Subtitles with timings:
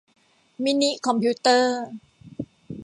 [0.63, 1.81] มินิคอมพิวเตอร์